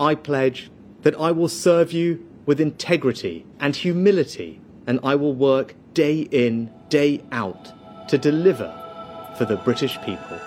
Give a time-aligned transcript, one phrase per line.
[0.00, 0.70] I pledge
[1.02, 6.70] that I will serve you with integrity and humility, and I will work day in,
[6.88, 7.72] day out
[8.08, 8.72] to deliver
[9.36, 10.38] for the British people.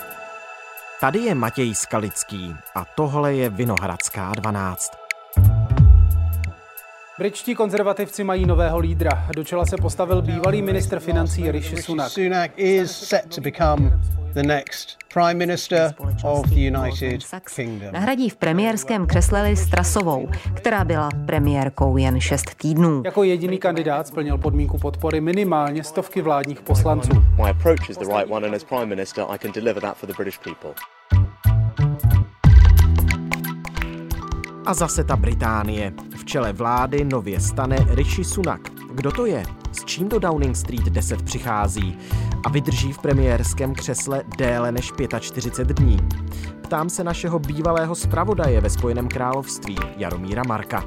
[1.02, 4.92] Tady je Matěj Skalický a tohle je Vinohradská 12.
[7.20, 9.28] Britští konzervativci mají nového lídra.
[9.36, 12.12] Do čela se postavil bývalý ministr financí Rishi Sunak.
[12.12, 14.02] Sunak is set to become
[14.34, 15.94] the next prime minister
[16.24, 17.24] of the United
[17.56, 17.94] Kingdom.
[17.94, 23.02] Nahradí v premiérském křesle Liz Trasovou, která byla premiérkou jen šest týdnů.
[23.06, 27.12] Jako jediný kandidát splnil podmínku podpory minimálně stovky vládních poslanců.
[27.44, 30.08] My approach is the right one and as prime minister I can deliver that for
[30.08, 30.72] the British people.
[34.66, 35.94] A zase ta Británie.
[36.18, 38.62] V čele vlády nově stane Rishi Sunak.
[38.94, 39.44] Kdo to je?
[39.72, 41.98] S čím do Downing Street 10 přichází?
[42.44, 45.98] A vydrží v premiérském křesle déle než 45 dní?
[46.64, 50.86] Ptám se našeho bývalého zpravodaje ve Spojeném království, Jaromíra Marka.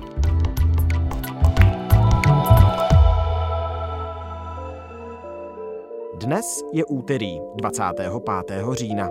[6.15, 8.13] Dnes je úterý 25.
[8.73, 9.09] října.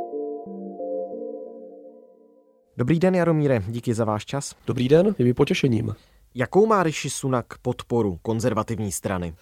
[2.77, 4.55] Dobrý den, Jaromíre, díky za váš čas.
[4.67, 5.95] Dobrý den, je mi potěšením.
[6.35, 9.35] Jakou má Rishi Sunak podporu konzervativní strany?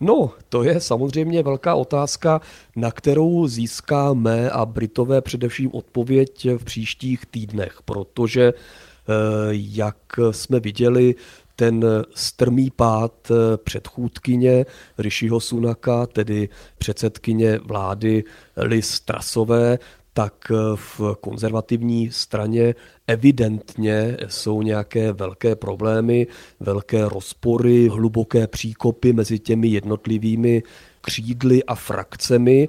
[0.00, 2.40] No, to je samozřejmě velká otázka,
[2.76, 9.12] na kterou získáme a Britové především odpověď v příštích týdnech, protože eh,
[9.50, 9.96] jak
[10.30, 11.14] jsme viděli,
[11.58, 13.32] ten strmý pád
[13.64, 14.66] předchůdkyně
[14.98, 18.24] Rishiho Sunaka, tedy předsedkyně vlády
[18.56, 19.78] Liz Trasové,
[20.18, 22.74] tak v konzervativní straně
[23.06, 26.26] evidentně jsou nějaké velké problémy,
[26.60, 30.62] velké rozpory, hluboké příkopy mezi těmi jednotlivými
[31.00, 32.68] křídly a frakcemi.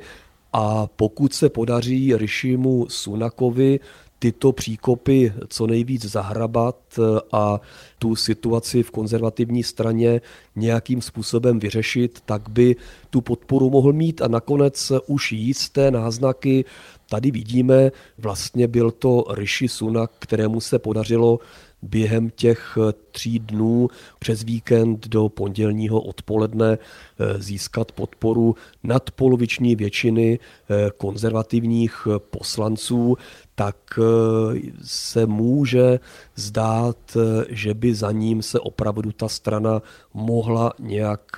[0.53, 3.79] A pokud se podaří Rishimu Sunakovi
[4.19, 6.99] tyto příkopy co nejvíc zahrabat
[7.31, 7.61] a
[7.99, 10.21] tu situaci v konzervativní straně
[10.55, 12.75] nějakým způsobem vyřešit, tak by
[13.09, 16.65] tu podporu mohl mít a nakonec už jisté náznaky
[17.09, 21.39] Tady vidíme, vlastně byl to Rishi Sunak, kterému se podařilo
[21.81, 22.77] během těch
[23.11, 23.87] tří dnů
[24.19, 33.17] přes víkend do pondělního odpoledne eh, získat podporu nadpoloviční většiny eh, konzervativních poslanců,
[33.55, 35.99] tak eh, se může
[36.35, 37.17] zdát,
[37.49, 39.81] že by za ním se opravdu ta strana
[40.13, 41.31] mohla nějak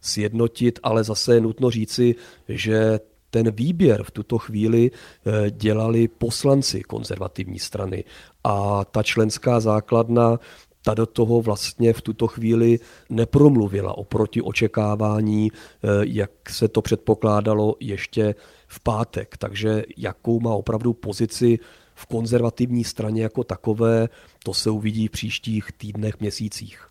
[0.00, 2.14] sjednotit, ale zase je nutno říci,
[2.48, 3.00] že
[3.30, 8.04] ten výběr v tuto chvíli eh, dělali poslanci konzervativní strany
[8.44, 10.38] a ta členská základna
[10.82, 12.78] ta do toho vlastně v tuto chvíli
[13.10, 18.34] nepromluvila oproti očekávání, eh, jak se to předpokládalo ještě
[18.66, 19.36] v pátek.
[19.36, 21.58] Takže jakou má opravdu pozici
[21.94, 24.08] v konzervativní straně jako takové,
[24.44, 26.88] to se uvidí v příštích týdnech, měsících.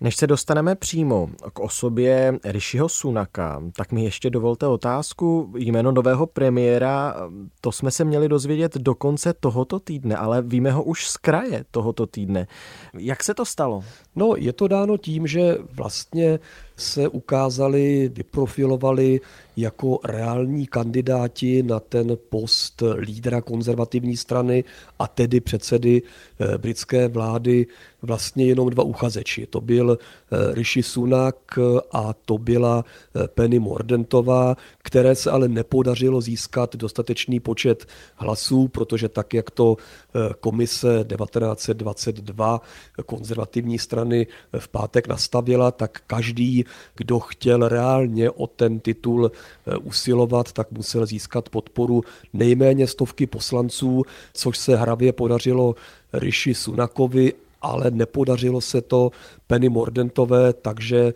[0.00, 5.52] Než se dostaneme přímo k osobě Rishiho Sunaka, tak mi ještě dovolte otázku.
[5.56, 7.14] Jméno nového premiéra,
[7.60, 11.64] to jsme se měli dozvědět do konce tohoto týdne, ale víme ho už z kraje
[11.70, 12.46] tohoto týdne.
[12.98, 13.84] Jak se to stalo?
[14.16, 16.38] No, je to dáno tím, že vlastně
[16.78, 19.20] se ukázali, vyprofilovali
[19.56, 24.64] jako reální kandidáti na ten post lídra konzervativní strany
[24.98, 26.02] a tedy předsedy
[26.40, 27.66] eh, britské vlády
[28.02, 29.46] vlastně jenom dva uchazeči.
[29.46, 31.58] To byl eh, Rishi Sunak
[31.92, 34.56] a to byla eh, Penny Mordentová,
[34.88, 39.76] které se ale nepodařilo získat dostatečný počet hlasů, protože tak, jak to
[40.40, 42.60] komise 1922
[43.06, 44.26] konzervativní strany
[44.58, 46.64] v pátek nastavila, tak každý
[46.96, 54.02] kdo chtěl reálně o ten titul eh, usilovat, tak musel získat podporu nejméně stovky poslanců,
[54.32, 55.74] což se hravě podařilo
[56.12, 57.32] Rishi Sunakovi,
[57.62, 59.10] ale nepodařilo se to
[59.46, 61.12] Penny Mordentové, takže eh,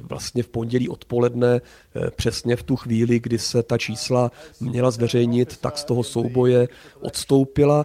[0.00, 4.30] vlastně v pondělí odpoledne, eh, přesně v tu chvíli, kdy se ta čísla
[4.60, 6.68] měla zveřejnit, tak z toho souboje
[7.00, 7.84] odstoupila.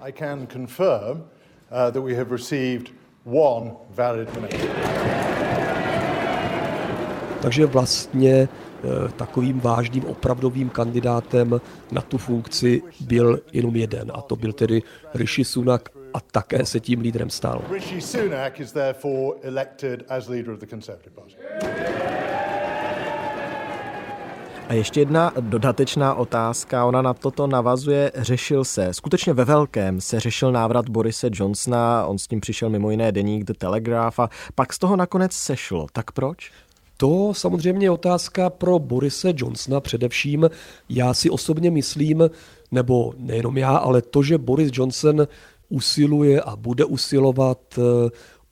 [3.95, 4.29] Valid
[7.43, 8.47] takže vlastně eh,
[9.15, 14.81] takovým vážným opravdovým kandidátem na tu funkci byl jenom jeden a to byl tedy
[15.13, 17.61] Rishi Sunak a také se tím lídrem stal.
[17.71, 21.35] Rishi Sunak is therefore elected as leader of the Conservative Party.
[24.69, 30.19] A ještě jedna dodatečná otázka, ona na toto navazuje, řešil se, skutečně ve velkém se
[30.19, 34.73] řešil návrat Borise Johnsona, on s tím přišel mimo jiné deník The Telegraph a pak
[34.73, 35.87] z toho nakonec sešlo.
[35.93, 36.51] Tak proč?
[36.97, 40.49] To samozřejmě je otázka pro Borise Johnsona především.
[40.89, 42.29] Já si osobně myslím,
[42.71, 45.27] nebo nejenom já, ale to, že Boris Johnson
[45.73, 47.79] usiluje a bude usilovat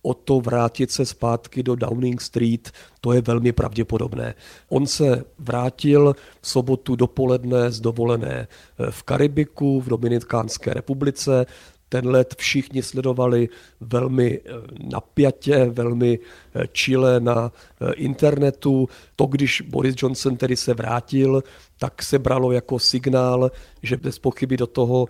[0.01, 2.71] o to vrátit se zpátky do Downing Street,
[3.01, 4.33] to je velmi pravděpodobné.
[4.69, 8.47] On se vrátil v sobotu dopoledne z dovolené
[8.89, 11.45] v Karibiku, v Dominikánské republice,
[11.91, 13.49] ten let všichni sledovali
[13.81, 14.51] velmi eh,
[14.91, 18.89] napjatě, velmi eh, čile na eh, internetu.
[19.15, 21.43] To, když Boris Johnson tedy se vrátil,
[21.79, 23.51] tak se bralo jako signál,
[23.83, 25.07] že bez pochyby do toho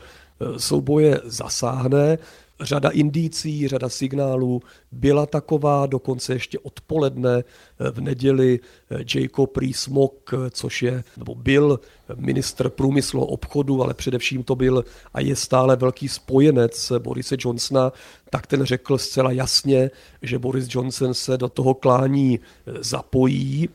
[0.57, 2.17] souboje zasáhne.
[2.61, 4.61] Řada indicí, řada signálů
[4.91, 8.59] byla taková, dokonce ještě odpoledne eh, v neděli
[8.91, 11.79] eh, Jacob Rees-Mogg, eh, což je, nebo byl
[12.15, 17.91] ministr průmyslu obchodu, ale především to byl a je stále velký spojenec Borise Johnsona,
[18.29, 19.91] tak ten řekl zcela jasně,
[20.21, 22.39] že Boris Johnson se do toho klání
[22.79, 23.69] zapojí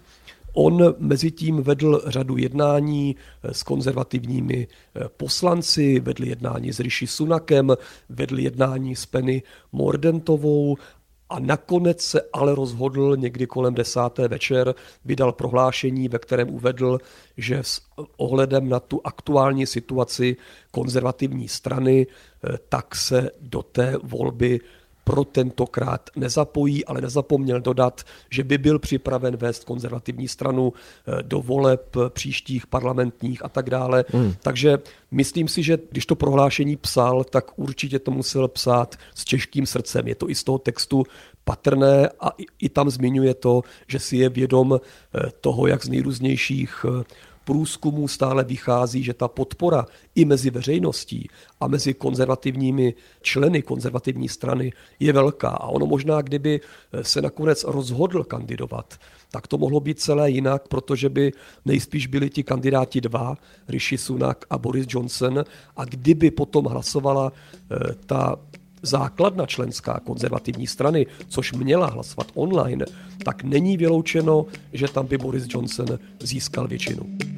[0.58, 7.06] On mezi tím vedl řadu jednání eh, s konzervativními eh, poslanci, vedl jednání s Rishi
[7.06, 7.76] Sunakem,
[8.08, 9.42] vedl jednání s Penny
[9.72, 10.76] Mordentovou
[11.28, 14.74] a nakonec se ale rozhodl někdy kolem desáté večer,
[15.04, 16.98] vydal prohlášení, ve kterém uvedl,
[17.36, 17.80] že s
[18.16, 20.36] ohledem na tu aktuální situaci
[20.70, 24.60] konzervativní strany, eh, tak se do té volby
[25.06, 31.40] pro tentokrát nezapojí, ale nezapomněl dodat, že by byl připraven vést konzervativní stranu eh, do
[31.40, 34.04] voleb příštích parlamentních a tak dále.
[34.08, 34.34] Hmm.
[34.42, 34.78] Takže
[35.10, 40.08] myslím si, že když to prohlášení psal, tak určitě to musel psát s těžkým srdcem.
[40.08, 41.04] Je to i z toho textu
[41.44, 46.86] patrné a i, tam zmiňuje to, že si je vědom eh, toho, jak z nejrůznějších
[46.88, 47.04] eh,
[47.46, 51.28] průzkumů stále vychází, že ta podpora i mezi veřejností
[51.60, 55.48] a mezi konzervativními členy konzervativní strany je velká.
[55.48, 56.60] A ono možná, kdyby
[57.02, 58.94] se nakonec rozhodl kandidovat,
[59.30, 61.32] tak to mohlo být celé jinak, protože by
[61.64, 63.36] nejspíš byli ti kandidáti dva,
[63.68, 65.44] Rishi Sunak a Boris Johnson,
[65.76, 68.36] a kdyby potom hlasovala eh, ta
[68.82, 72.84] základna členská konzervativní strany, což měla hlasovat online,
[73.24, 77.35] tak není vyloučeno, že tam by Boris Johnson získal většinu.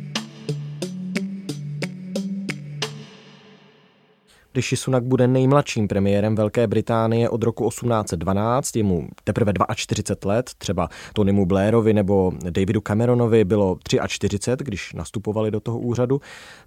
[4.54, 10.50] Rishi Sunak bude nejmladším premiérem Velké Británie od roku 1812, je mu teprve 42 let,
[10.58, 16.20] třeba Tonymu Blairovi nebo Davidu Cameronovi bylo 43, když nastupovali do toho úřadu,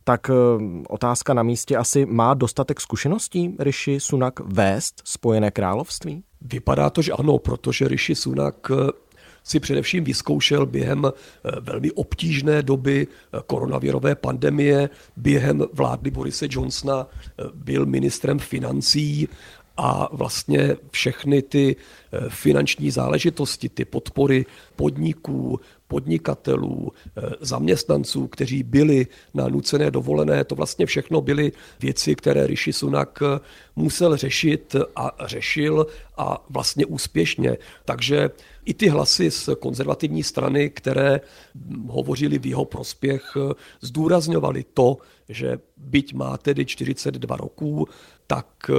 [0.03, 0.33] tak eh,
[0.89, 6.23] otázka na místě asi má dostatek zkušeností Rishi Sunak vést Spojené království?
[6.41, 8.75] Vypadá to, že ano, protože Rishi Sunak eh,
[9.43, 17.07] si především vyzkoušel během eh, velmi obtížné doby eh, koronavirové pandemie, během vlády Borise Johnsona
[17.07, 19.29] eh, byl ministrem financí
[19.81, 21.75] a vlastně všechny ty
[22.29, 24.45] finanční záležitosti, ty podpory
[24.75, 25.59] podniků,
[25.91, 30.43] podnikatelů, eh, zaměstnanců, kteří byli na nucené dovolené.
[30.43, 33.39] To vlastně všechno byly věci, které Rishi Sunak eh,
[33.75, 35.87] musel řešit a řešil
[36.17, 37.57] a vlastně úspěšně.
[37.85, 38.29] Takže
[38.65, 41.21] i ty hlasy z konzervativní strany, které
[41.87, 44.97] hovořili v jeho prospěch, eh, zdůrazňovali to,
[45.29, 47.87] že byť má tedy 42 roků,
[48.31, 48.71] tak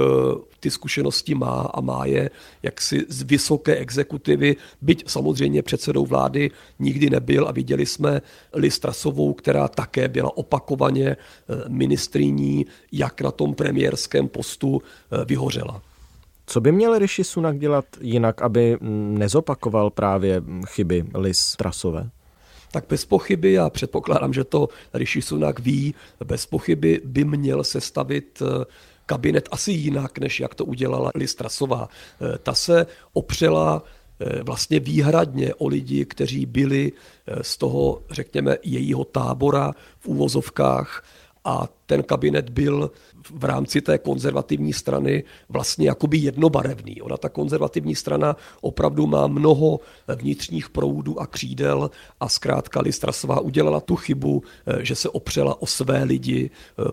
[0.59, 2.29] ty zkušenosti má a má je
[2.63, 8.21] jaksi z vysoké exekutivy, byť samozřejmě předsedou vlády nikdy nebyl a viděli jsme
[8.53, 11.17] Listrasovou, která také byla opakovaně eh,
[11.67, 15.81] ministriní, jak na tom premiérském postu eh, vyhořela.
[16.45, 18.77] Co by měl Rishi Sunak dělat jinak, aby
[19.21, 22.09] nezopakoval právě chyby Liz Trasové?
[22.73, 25.95] tak bez pochyby, já předpokládám, že to Rishi Sunak ví,
[26.25, 28.65] bez pochyby by měl sestavit eh,
[29.05, 31.89] kabinet asi jinak, než jak to udělala Listrasová.
[32.43, 33.83] Ta se opřela
[34.19, 41.03] Eh, vlastně výhradně o lidi, kteří byli eh, z toho, řekněme, jejího tábora v úvozovkách
[41.45, 42.91] a ten kabinet byl
[43.31, 47.01] v rámci té konzervativní strany vlastně jakoby jednobarevný.
[47.01, 49.79] Ona ta konzervativní strana opravdu má mnoho
[50.15, 55.65] vnitřních proudů a křídel a zkrátka Listrasová udělala tu chybu, eh, že se opřela o
[55.65, 56.49] své lidi.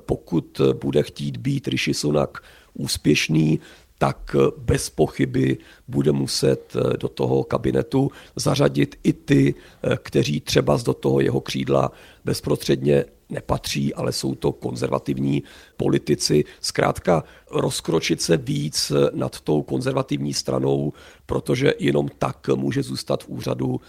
[0.06, 2.42] Pokud bude chtít být Rishi Sunak
[2.74, 3.60] úspěšný,
[4.00, 10.78] tak bez pochyby bude muset eh, do toho kabinetu zařadit i ty, eh, kteří třeba
[10.84, 11.92] do toho jeho křídla
[12.24, 15.42] bezprostředně nepatří, ale jsou to konzervativní
[15.76, 16.44] politici.
[16.60, 20.92] Zkrátka rozkročit se víc eh, nad tou konzervativní stranou,
[21.26, 23.80] protože jenom tak může zůstat v úřadu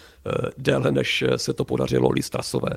[0.57, 2.69] déle, než se to podařilo Listrasové.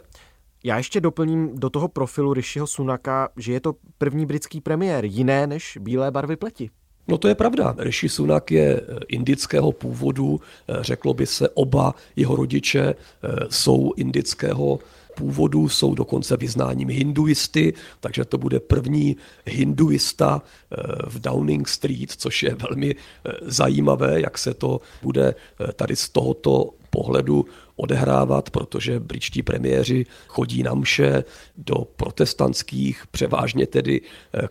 [0.64, 5.46] Já ještě doplním do toho profilu Rishiho Sunaka, že je to první britský premiér, jiné
[5.46, 6.70] než bílé barvy pleti.
[7.08, 7.74] No to je pravda.
[7.78, 13.92] Rishi Sunak je eh, indického původu, eh, řeklo by se, oba jeho rodiče eh, jsou
[13.96, 14.78] indického
[15.14, 19.16] původu jsou dokonce vyznáním hinduisty, takže to bude první
[19.46, 25.34] hinduista eh, v Downing Street, což je velmi eh, zajímavé, jak se to bude
[25.76, 27.44] tady z tohoto pohledu
[27.76, 31.24] odehrávat, protože britští premiéři chodí na mše
[31.56, 34.00] do protestantských, převážně tedy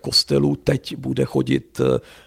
[0.01, 0.55] kostelů.
[0.55, 1.81] Teď bude chodit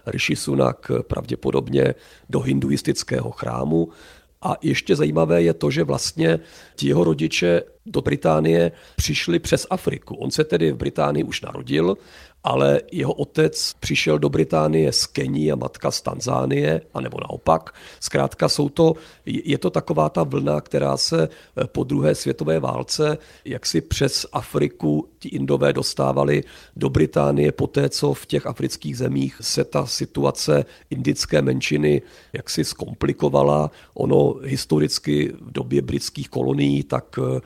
[0.06, 1.94] Rishi Sunak pravděpodobně
[2.30, 3.88] do hinduistického chrámu.
[4.42, 6.40] A ještě zajímavé je to, že vlastně
[6.76, 10.14] ti jeho rodiče do Británie přišli přes Afriku.
[10.14, 11.96] On se tedy v Británii už narodil
[12.46, 17.74] ale jeho otec přišel do Británie z Kení a matka z Tanzánie, anebo naopak.
[18.00, 18.94] Zkrátka jsou to,
[19.26, 25.08] je to taková ta vlna, která se eh, po druhé světové válce jaksi přes Afriku
[25.18, 26.44] ti Indové dostávali
[26.76, 32.02] do Británie poté, co v těch afrických zemích se ta situace indické menšiny
[32.32, 33.70] jaksi zkomplikovala.
[33.94, 37.40] Ono historicky v době britských kolonií, tak eh,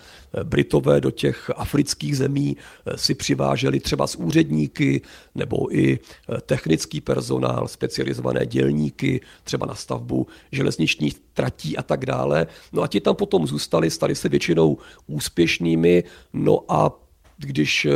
[0.45, 5.03] Britové do těch afrických zemí eh, si přiváželi třeba z úředníky,
[5.35, 12.47] nebo i eh, technický personál, specializované dělníky, třeba na stavbu železničních tratí a tak dále.
[12.73, 16.91] No a ti tam potom zůstali, stali se většinou úspěšnými, no a
[17.39, 17.93] když eh,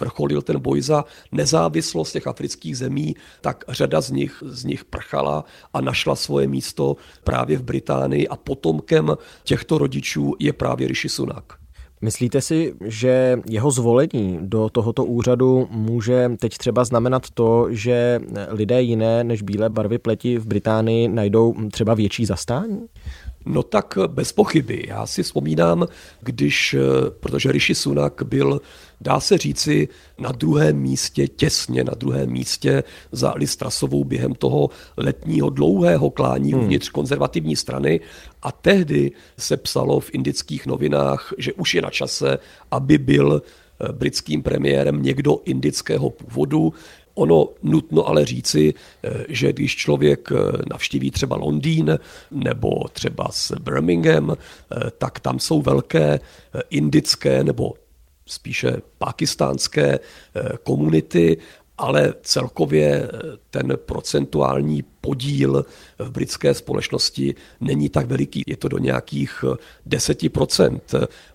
[0.00, 5.44] vrcholil ten boj za nezávislost těch afrických zemí, tak řada z nich, z nich prchala
[5.72, 11.65] a našla svoje místo právě v Británii a potomkem těchto rodičů je právě Rishi Sunak.
[12.00, 18.82] Myslíte si, že jeho zvolení do tohoto úřadu může teď třeba znamenat to, že lidé
[18.82, 22.86] jiné než bílé barvy pleti v Británii najdou třeba větší zastání?
[23.46, 24.84] No tak bez pochyby.
[24.88, 25.86] Já si vzpomínám,
[26.20, 26.76] když,
[27.20, 28.60] protože Rishi Sunak byl,
[29.00, 29.88] dá se říci,
[30.18, 36.62] na druhém místě, těsně na druhém místě za Listrasovou během toho letního dlouhého klání hmm.
[36.62, 38.00] uvnitř konzervativní strany
[38.46, 42.38] a tehdy se psalo v indických novinách, že už je na čase,
[42.70, 46.72] aby byl eh, britským premiérem někdo indického původu.
[47.14, 50.36] Ono nutno ale říci, eh, že když člověk eh,
[50.70, 51.98] navštíví třeba Londýn
[52.30, 54.36] nebo třeba s Birmingham,
[54.98, 56.20] tak tam jsou velké
[56.70, 57.74] indické nebo
[58.26, 59.98] spíše pakistánské
[60.62, 61.38] komunity,
[61.78, 63.08] ale celkově
[63.50, 65.66] ten procentuální podíl
[65.98, 68.42] v britské společnosti není tak veliký.
[68.46, 69.44] Je to do nějakých
[69.88, 70.80] 10%,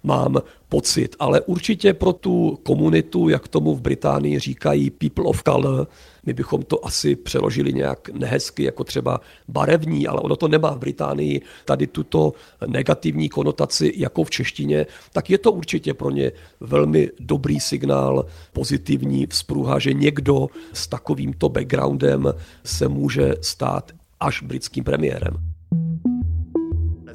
[0.04, 1.16] mám pocit.
[1.20, 5.88] Ale určitě pro tu komunitu, jak tomu v Británii říkají people of color,
[6.26, 10.80] my bychom to asi přeložili nějak nehezky, jako třeba barevní, ale ono to nemá v
[10.80, 12.34] Británii tady tuto
[12.68, 19.28] negativní konotaci jako v češtině, tak je to určitě pro ně velmi dobrý signál, pozitivní
[19.28, 25.52] vzpruha, že někdo s takovýmto backgroundem se může stát až britským premiérem.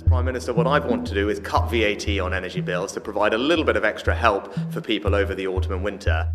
[0.06, 3.34] Prime Minister, what I want to do is cut VAT on energy bills to provide
[3.34, 6.32] a little bit of extra help for people over the autumn and winter.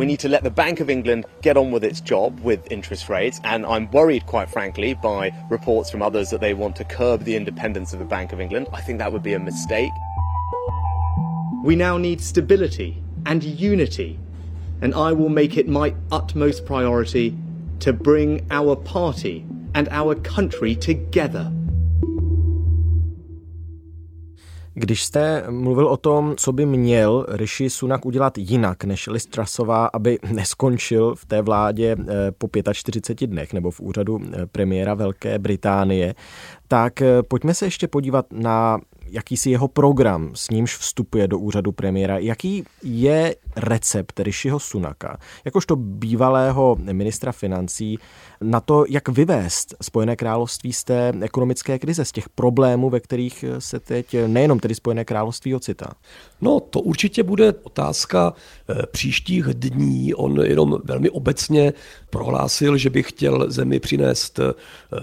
[0.00, 3.10] We need to let the Bank of England get on with its job with interest
[3.10, 7.24] rates, and I'm worried, quite frankly, by reports from others that they want to curb
[7.24, 8.68] the independence of the Bank of England.
[8.72, 9.92] I think that would be a mistake.
[11.62, 14.18] We now need stability and unity,
[14.80, 17.36] and I will make it my utmost priority
[17.80, 21.52] to bring our party and our country together.
[24.80, 29.86] Když jste mluvil o tom, co by měl Rishi Sunak udělat jinak než Liz Trussová,
[29.86, 35.38] aby neskončil v té vládě eh, po 45 dnech nebo v úřadu eh, premiéra Velké
[35.38, 36.14] Británie,
[36.68, 38.78] tak eh, pojďme se ještě podívat na
[39.10, 42.18] jakýsi jeho program, s nímž vstupuje do úřadu premiéra.
[42.18, 47.98] Jaký je recept Rishiho Sunaka, jakožto bývalého ministra financí,
[48.40, 53.44] na to, jak vyvést Spojené království z té ekonomické krize, z těch problémů, ve kterých
[53.58, 55.92] se teď nejenom tedy Spojené království ocitá?
[56.40, 58.32] No, to určitě bude otázka
[58.68, 60.14] eh, příštích dní.
[60.14, 61.72] On jenom velmi obecně
[62.10, 64.52] prohlásil, že by chtěl zemi přinést eh,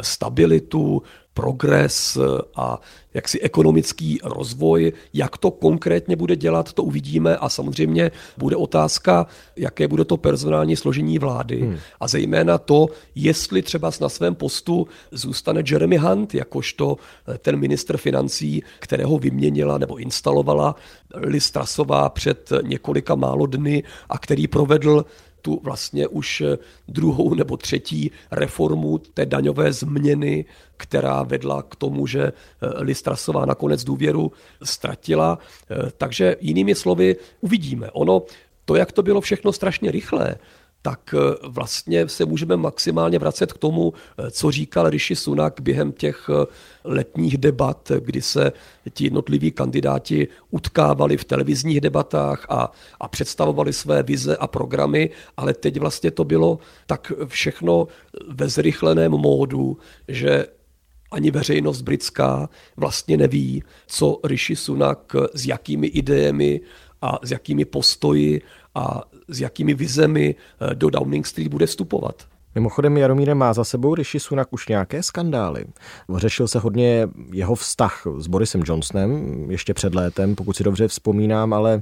[0.01, 1.03] stabilitu,
[1.37, 2.17] progres
[2.55, 2.81] a
[3.13, 4.93] jaksi ekonomický rozvoj.
[5.13, 10.75] Jak to konkrétně bude dělat, to uvidíme a samozřejmě bude otázka, jaké bude to personální
[10.75, 11.77] složení vlády hmm.
[11.99, 17.97] a zejména to, jestli třeba na svém postu zůstane Jeremy Hunt, jakožto eh, ten ministr
[17.97, 20.75] financí, kterého vyměnila nebo instalovala
[21.15, 25.05] Liz Trasová před několika málo dny a který provedl
[25.47, 30.45] tu vlastně už eh, druhou nebo třetí reformu té daňové změny,
[30.77, 32.33] která vedla k tomu, že eh,
[32.83, 34.31] Listrasová nakonec důvěru
[34.63, 35.39] ztratila.
[35.39, 37.91] Eh, takže jinými slovy uvidíme.
[37.91, 38.23] Ono,
[38.65, 40.35] to, jak to bylo všechno strašně rychlé,
[40.87, 45.91] tak eh, vlastně se můžeme maximálně vracet k tomu, eh, co říkal Rishi Sunak během
[45.91, 46.45] těch eh,
[46.83, 48.51] letních debat, kdy se
[48.93, 55.53] ti jednotliví kandidáti utkávali v televizních debatách a, a představovali své vize a programy, ale
[55.53, 57.87] teď vlastně to bylo tak všechno
[58.31, 59.77] ve zrychleném módu,
[60.07, 60.45] že
[61.11, 66.61] ani veřejnost britská vlastně neví, co Rishi Sunak s jakými idejemi
[67.01, 68.41] a s jakými postoji
[68.75, 72.25] a s jakými vizemi eh, do Downing Street bude vstupovat.
[72.55, 75.65] Mimochodem Jaromíre má za sebou Rishi Sunak už nějaké skandály.
[76.15, 81.53] Řešil se hodně jeho vztah s Borisem Johnsonem ještě před létem, pokud si dobře vzpomínám,
[81.53, 81.81] ale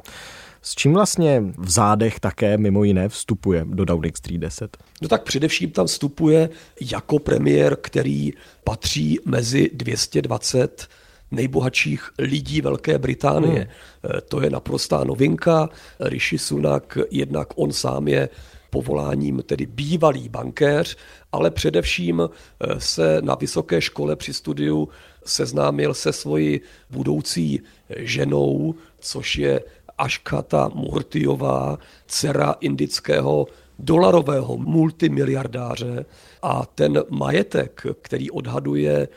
[0.61, 4.77] s čím vlastně v zádech také mimo jiné vstupuje do Downing Street 10?
[5.01, 6.49] No tak především tam vstupuje
[6.93, 8.33] jako premiér, který
[8.63, 10.87] patří mezi 220
[11.31, 13.59] nejbohatších lidí Velké Británie.
[13.59, 14.19] Hmm.
[14.29, 15.69] To je naprostá novinka.
[15.99, 18.29] Rishi Sunak, jednak on sám je
[18.69, 20.97] povoláním tedy bývalý bankéř,
[21.31, 24.89] ale především eh, se na vysoké škole při studiu
[25.25, 27.61] seznámil se svojí budoucí
[27.97, 29.61] ženou, což je
[29.97, 31.77] Aškata Murtiová,
[32.07, 33.47] dcera indického
[33.79, 36.05] dolarového multimiliardáře
[36.41, 39.07] a ten majetek, který odhaduje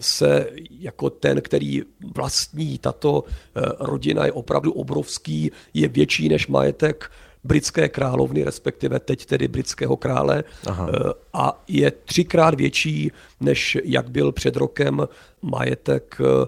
[0.00, 1.82] se jako ten, který
[2.14, 7.10] vlastní tato eh, rodina, je opravdu obrovský, je větší než majetek
[7.44, 10.88] britské královny, respektive teď tedy britského krále Aha.
[10.92, 15.08] Eh, a je třikrát větší, než jak byl před rokem
[15.42, 16.46] majetek eh,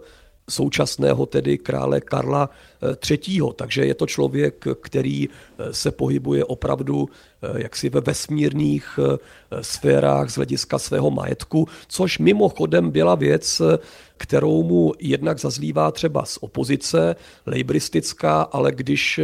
[0.50, 2.50] současného tedy krále Karla
[3.10, 3.40] III.
[3.56, 5.28] Takže je to člověk, který
[5.70, 7.08] se pohybuje opravdu
[7.56, 8.98] jaksi ve vesmírných
[9.60, 13.62] sférách z hlediska svého majetku, což mimochodem byla věc,
[14.16, 19.20] kterou mu jednak zazlívá třeba z opozice, lejbristická, ale když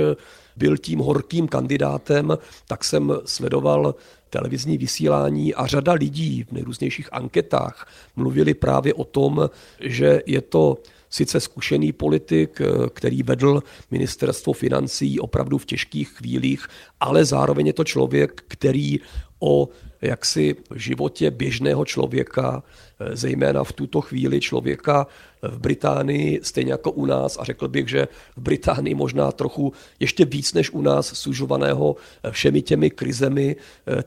[0.56, 2.38] byl tím horkým kandidátem,
[2.68, 3.94] tak jsem sledoval
[4.30, 9.50] televizní vysílání a řada lidí v nejrůznějších anketách mluvili právě o tom,
[9.80, 10.78] že je to
[11.12, 16.66] sice zkušený politik, eh, který vedl ministerstvo financí opravdu v těžkých chvílích,
[17.00, 19.00] ale zároveň je to člověk, který
[19.40, 19.68] o
[20.00, 25.06] jaksi životě běžného člověka, eh, zejména v tuto chvíli člověka
[25.42, 30.24] v Británii, stejně jako u nás, a řekl bych, že v Británii možná trochu ještě
[30.24, 33.56] víc než u nás sužovaného eh, všemi těmi krizemi,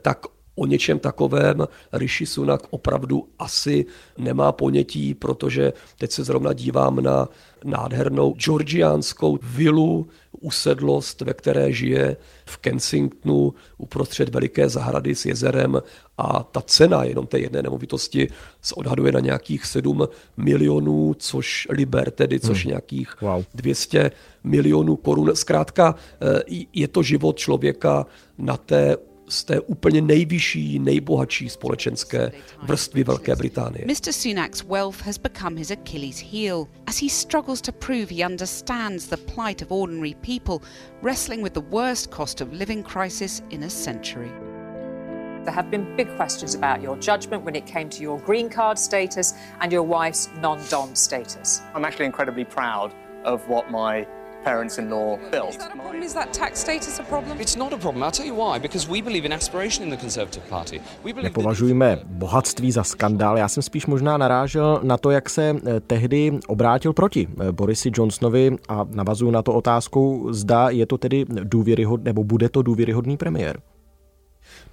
[0.01, 3.85] tak O něčem takovém Rishi Sunak opravdu asi
[4.17, 7.29] nemá ponětí, protože teď se zrovna dívám na
[7.63, 10.07] nádhernou georgiánskou vilu,
[10.41, 15.81] usedlost, ve které žije v Kensingtonu uprostřed veliké zahrady s jezerem
[16.17, 18.27] a ta cena jenom té jedné nemovitosti
[18.61, 22.69] se odhaduje na nějakých 7 milionů, což liber tedy, což hmm.
[22.69, 23.43] nějakých wow.
[23.53, 24.11] 200
[24.43, 25.35] milionů korun.
[25.35, 28.05] Zkrátka eh, je to život člověka
[28.37, 32.31] na té z té úplně nejvyšší, nejbohatší společenské
[32.63, 33.85] vrstvy Velké Británie.
[33.85, 34.11] Mr.
[34.11, 39.17] Sunak's wealth has become his Achilles heel as he struggles to prove he understands the
[39.17, 40.67] plight of ordinary people
[41.01, 44.31] wrestling with the worst cost of living crisis in a century.
[45.45, 48.79] There have been big questions about your judgment when it came to your green card
[48.79, 51.61] status and your wife's non-dom status.
[51.75, 52.91] I'm actually incredibly proud
[53.23, 54.07] of what my
[54.45, 55.49] parents-in-law built.
[55.49, 56.03] Is that a problem?
[56.03, 57.41] Is that tax status a problem?
[57.41, 58.03] It's not a problem.
[58.03, 58.59] I'll tell you why.
[58.59, 60.81] Because we believe in aspiration in the Conservative Party.
[61.03, 63.37] We believe Nepovažujme bohatství za skandál.
[63.37, 67.91] Já jsem spíš možná narážel na to, jak se eh, tehdy obrátil proti eh, Borisi
[67.93, 73.17] Johnsonovi a navazuju na to otázkou, zda je to tedy důvěryhodný, nebo bude to důvěryhodný
[73.17, 73.59] premiér.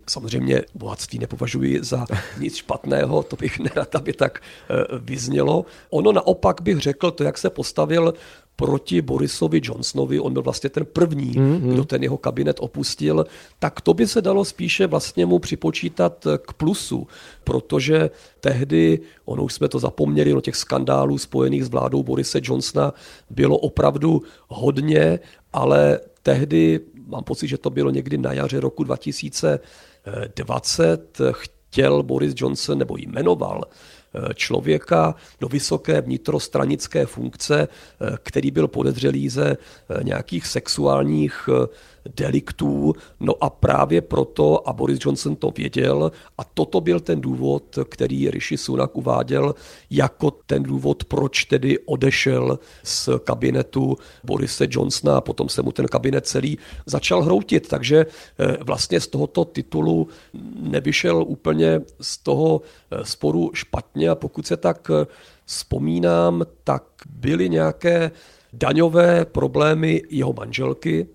[0.08, 2.06] Samozřejmě bohatství nepovažuji za
[2.38, 5.64] nic špatného, to bych nerad, aby tak eh, vyznělo.
[5.90, 8.14] Ono naopak bych řekl, to, jak se postavil
[8.62, 11.72] proti Borisovi Johnsonovi, on byl vlastně ten první, mm-hmm.
[11.72, 13.26] kdo ten jeho kabinet opustil,
[13.58, 17.06] tak to by se dalo spíše vlastně mu připočítat k plusu,
[17.44, 22.92] protože tehdy, ono už jsme to zapomněli, no těch skandálů spojených s vládou Borise Johnsona
[23.30, 25.18] bylo opravdu hodně,
[25.52, 32.78] ale tehdy, mám pocit, že to bylo někdy na jaře roku 2020, chtěl Boris Johnson,
[32.78, 33.64] nebo jmenoval
[34.34, 41.48] člověka do vysoké vnitrostranické funkce, eh, který byl podezřelý ze eh, nějakých sexuálních
[42.16, 42.94] deliktů.
[43.20, 48.30] No a právě proto, a Boris Johnson to věděl, a toto byl ten důvod, který
[48.30, 49.54] Rishi Sunak uváděl
[49.90, 55.86] jako ten důvod, proč tedy odešel z kabinetu Borise Johnsona a potom se mu ten
[55.86, 57.68] kabinet celý začal hroutit.
[57.68, 60.08] Takže eh, vlastně z tohoto titulu
[60.60, 62.60] nevyšel úplně z toho
[62.90, 65.06] eh, sporu špatně a pokud se tak eh,
[65.44, 68.10] vzpomínám, tak byly nějaké
[68.52, 71.06] daňové problémy jeho manželky,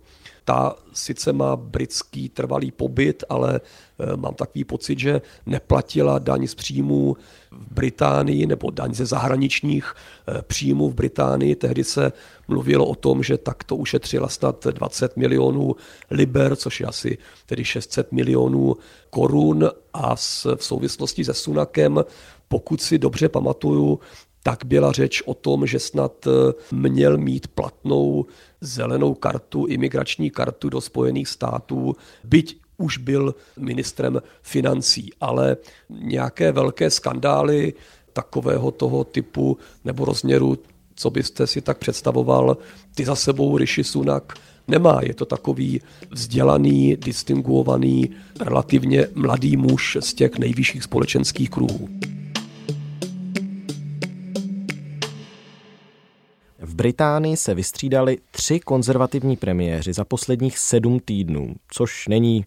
[0.47, 6.55] ta sice má britský trvalý pobyt, ale eh, mám takový pocit, že neplatila daň z
[6.55, 7.17] příjmů
[7.51, 11.55] v Británii nebo daň ze zahraničních eh, příjmů v Británii.
[11.55, 12.12] Tehdy se
[12.47, 15.75] mluvilo o tom, že takto ušetřila snad 20 milionů
[16.12, 18.75] liber, což je asi tedy 600 milionů
[19.10, 20.15] korun a
[20.55, 22.03] v souvislosti se Sunakem,
[22.47, 23.99] pokud si dobře pamatuju,
[24.47, 28.25] tak byla řeč o tom, že snad eh, měl mít platnou
[28.62, 35.57] zelenou kartu, imigrační kartu do Spojených států, byť už byl ministrem financí, ale
[35.89, 37.73] nějaké velké skandály
[38.13, 40.57] takového toho typu nebo rozměru,
[40.95, 42.57] co byste si tak představoval,
[42.95, 44.33] ty za sebou Rishi Sunak
[44.67, 44.99] nemá.
[45.03, 45.81] Je to takový
[46.12, 51.89] vzdělaný, distinguovaný, relativně mladý muž z těch nejvyšších společenských kruhů.
[56.78, 62.46] Británii se vystřídali tři konzervativní premiéři za posledních sedm týdnů, což není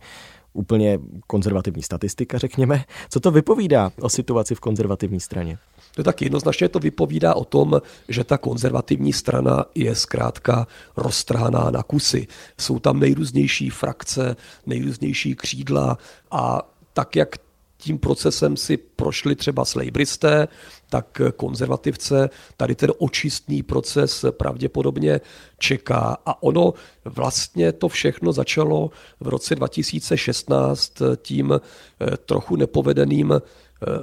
[0.53, 2.85] úplně konzervativní statistika, řekněme.
[3.09, 5.59] Co to vypovídá o situaci v konzervativní straně?
[5.95, 10.67] To tak jednoznačně to vypovídá o tom, že ta konzervativní strana je zkrátka
[10.97, 12.27] roztrhaná na kusy.
[12.59, 15.99] Jsou tam nejrůznější frakce, nejrůznější křídla
[16.31, 16.63] a
[16.93, 17.37] tak, jak
[17.81, 20.49] tím procesem si prošli třeba slejbristé,
[20.91, 25.21] tak konzervativce tady ten očistný proces pravděpodobně
[25.59, 26.17] čeká.
[26.27, 28.91] A ono vlastně to všechno začalo
[29.21, 33.41] v roce 2016 tím eh, trochu nepovedeným eh,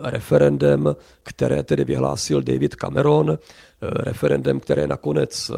[0.02, 3.38] referendem, které tedy vyhlásil David Cameron, eh,
[3.82, 5.52] referendem, které nakonec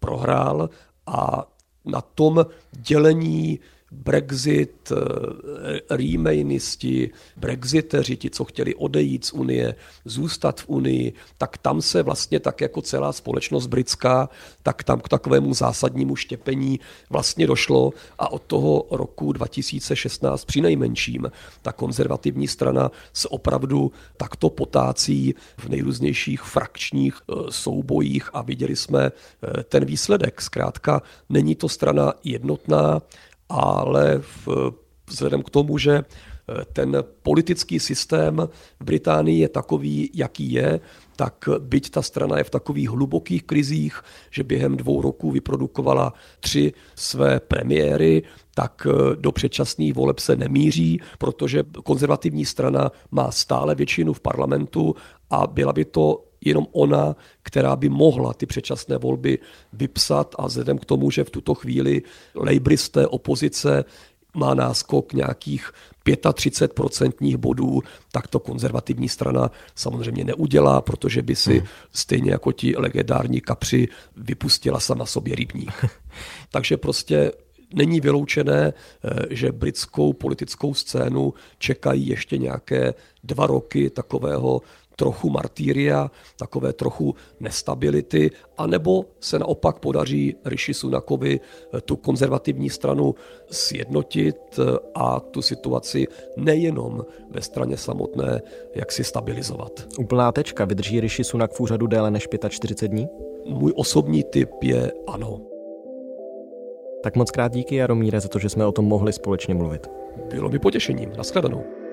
[0.00, 0.70] prohrál
[1.06, 1.46] a
[1.84, 3.60] na tom dělení
[3.94, 11.82] Brexit, eh, remainisti, brexiteři, ti, co chtěli odejít z Unie, zůstat v Unii, tak tam
[11.82, 14.28] se vlastně tak jako celá společnost britská,
[14.62, 16.80] tak tam k takovému zásadnímu štěpení
[17.10, 21.30] vlastně došlo a od toho roku 2016 při nejmenším
[21.62, 29.04] ta konzervativní strana se opravdu takto potácí v nejrůznějších frakčních eh, soubojích a viděli jsme
[29.04, 30.40] eh, ten výsledek.
[30.40, 33.02] Zkrátka není to strana jednotná,
[33.48, 34.48] ale v,
[35.08, 38.48] vzhledem k tomu, že eh, ten politický systém
[38.80, 40.80] v Británii je takový, jaký je,
[41.16, 46.72] tak byť ta strana je v takových hlubokých krizích, že během dvou roků vyprodukovala tři
[46.94, 48.22] své premiéry,
[48.54, 54.94] tak eh, do předčasných voleb se nemíří, protože konzervativní strana má stále většinu v parlamentu
[55.30, 59.38] a byla by to jenom ona, která by mohla ty předčasné volby
[59.72, 62.02] vypsat a vzhledem k tomu, že v tuto chvíli
[62.34, 63.84] lejbristé opozice
[64.34, 65.72] má náskok nějakých
[66.06, 71.66] 35% bodů, tak to konzervativní strana samozřejmě neudělá, protože by si hmm.
[71.92, 75.84] stejně jako ti legendární kapři vypustila sama sobě rybník.
[76.50, 77.32] Takže prostě
[77.74, 84.60] není vyloučené, eh, že britskou politickou scénu čekají ještě nějaké dva roky takového
[84.96, 93.14] trochu martýria, takové trochu nestability, anebo se naopak podaří Rishi Sunakovi eh, tu konzervativní stranu
[93.50, 98.42] sjednotit eh, a tu situaci nejenom ve straně samotné,
[98.74, 99.86] jak si stabilizovat.
[99.98, 100.64] Úplná tečka.
[100.64, 103.08] Vydrží Rishi Sunak v úřadu déle než 45 dní?
[103.46, 105.40] Můj osobní typ je ano.
[107.02, 109.90] Tak moc krát díky Jaromíre za to, že jsme o tom mohli společně mluvit.
[110.30, 111.12] Bylo mi potěšením.
[111.16, 111.83] Naschledanou.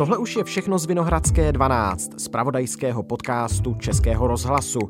[0.00, 4.80] Tohle už je všechno z Vinohradské 12, z pravodajského podcastu Českého rozhlasu.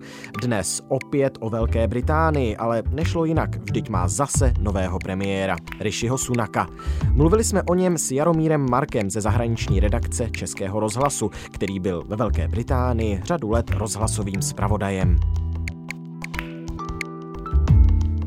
[0.43, 6.67] Dnes opět o Velké Británii, ale nešlo jinak, vždyť má zase nového premiéra, Rishiho Sunaka.
[7.13, 12.17] Mluvili jsme o něm s Jaromírem Markem ze zahraniční redakce Českého rozhlasu, který byl ve
[12.17, 15.17] Velké Británii řadu let rozhlasovým zpravodajem.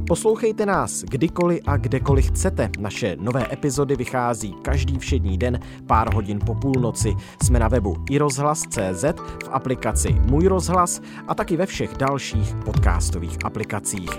[0.07, 2.69] Poslouchejte nás kdykoliv a kdekoliv chcete.
[2.79, 7.13] Naše nové epizody vychází každý všední den pár hodin po půlnoci.
[7.43, 9.03] Jsme na webu iRozhlas.cz,
[9.43, 14.11] v aplikaci Můj rozhlas a taky ve všech dalších podcastových aplikacích.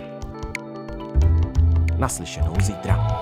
[1.99, 3.20] Naslyšenou zítra.